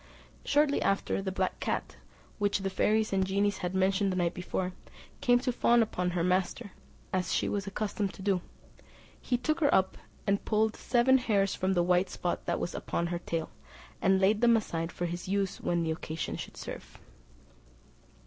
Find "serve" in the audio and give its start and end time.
16.57-16.97